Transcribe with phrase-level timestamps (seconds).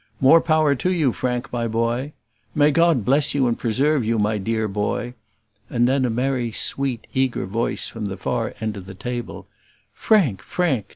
[0.19, 2.13] "More power to you, Frank, my boy!"
[2.55, 5.13] "May God bless you and preserve you, my dear boy!"
[5.69, 9.45] and then a merry, sweet, eager voice from the far end of the table,
[9.93, 10.41] "Frank!
[10.41, 10.87] Frank!